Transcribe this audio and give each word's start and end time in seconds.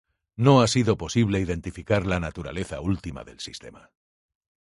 No 0.35 0.61
ha 0.63 0.67
sido 0.67 0.97
posible 0.97 1.39
identificar 1.39 2.07
la 2.07 2.19
naturaleza 2.19 2.81
última 2.81 3.23
del 3.23 3.39
sistema. 3.39 3.91